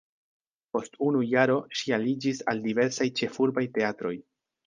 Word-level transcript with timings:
Post 0.75 0.95
unu 1.07 1.19
jaro 1.33 1.57
ŝi 1.81 1.93
aliĝis 1.99 2.41
al 2.53 2.63
diversaj 2.65 3.09
ĉefurbaj 3.21 3.67
teatroj. 3.79 4.15